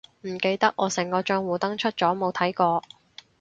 [0.23, 2.81] 唔記得，我成個帳戶登出咗冇睇過